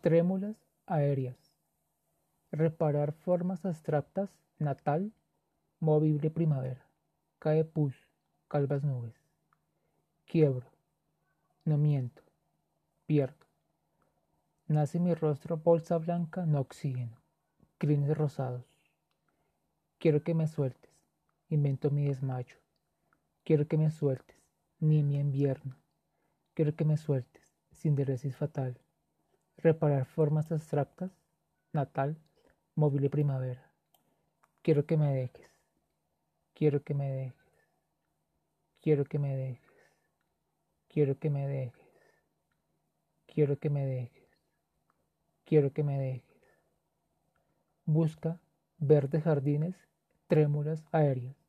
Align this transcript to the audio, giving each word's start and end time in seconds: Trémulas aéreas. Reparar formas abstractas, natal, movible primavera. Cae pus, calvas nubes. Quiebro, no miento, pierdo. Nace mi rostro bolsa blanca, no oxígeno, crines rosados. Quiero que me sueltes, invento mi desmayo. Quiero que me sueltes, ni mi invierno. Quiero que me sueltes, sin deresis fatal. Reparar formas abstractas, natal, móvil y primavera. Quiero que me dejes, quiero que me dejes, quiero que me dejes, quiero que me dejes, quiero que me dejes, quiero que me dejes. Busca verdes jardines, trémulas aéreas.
Trémulas 0.00 0.56
aéreas. 0.86 1.36
Reparar 2.50 3.12
formas 3.12 3.66
abstractas, 3.66 4.30
natal, 4.58 5.12
movible 5.78 6.30
primavera. 6.30 6.86
Cae 7.38 7.64
pus, 7.66 7.94
calvas 8.48 8.82
nubes. 8.82 9.12
Quiebro, 10.24 10.66
no 11.66 11.76
miento, 11.76 12.22
pierdo. 13.04 13.44
Nace 14.68 14.98
mi 15.00 15.12
rostro 15.12 15.58
bolsa 15.58 15.98
blanca, 15.98 16.46
no 16.46 16.60
oxígeno, 16.60 17.18
crines 17.76 18.16
rosados. 18.16 18.64
Quiero 19.98 20.22
que 20.22 20.32
me 20.32 20.48
sueltes, 20.48 20.94
invento 21.50 21.90
mi 21.90 22.06
desmayo. 22.06 22.56
Quiero 23.44 23.68
que 23.68 23.76
me 23.76 23.90
sueltes, 23.90 24.38
ni 24.78 25.02
mi 25.02 25.18
invierno. 25.18 25.76
Quiero 26.54 26.74
que 26.74 26.86
me 26.86 26.96
sueltes, 26.96 27.52
sin 27.72 27.96
deresis 27.96 28.34
fatal. 28.34 28.80
Reparar 29.62 30.06
formas 30.06 30.50
abstractas, 30.50 31.10
natal, 31.72 32.16
móvil 32.74 33.04
y 33.04 33.08
primavera. 33.10 33.70
Quiero 34.62 34.86
que 34.86 34.96
me 34.96 35.12
dejes, 35.12 35.50
quiero 36.54 36.82
que 36.82 36.94
me 36.94 37.10
dejes, 37.10 37.34
quiero 38.80 39.04
que 39.04 39.18
me 39.18 39.36
dejes, 39.36 39.70
quiero 40.88 41.18
que 41.18 41.28
me 41.28 41.46
dejes, 41.46 41.90
quiero 43.26 43.58
que 43.58 43.68
me 43.68 43.84
dejes, 43.84 44.28
quiero 45.44 45.72
que 45.72 45.82
me 45.82 45.98
dejes. 45.98 46.40
Busca 47.84 48.40
verdes 48.78 49.24
jardines, 49.24 49.76
trémulas 50.26 50.84
aéreas. 50.90 51.39